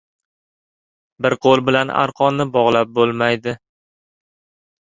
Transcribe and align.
•Bir 1.25 1.35
qo‘l 1.47 1.61
bilan 1.69 1.93
arqonni 2.05 2.47
bog‘lab 2.57 2.97
bo‘lmaydi. 2.97 3.55